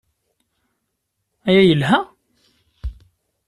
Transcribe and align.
Aya 1.47 1.61
yelha? 1.63 1.99